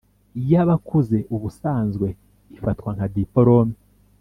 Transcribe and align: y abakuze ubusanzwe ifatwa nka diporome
y 0.49 0.53
abakuze 0.63 1.17
ubusanzwe 1.35 2.07
ifatwa 2.55 2.89
nka 2.95 3.07
diporome 3.13 3.75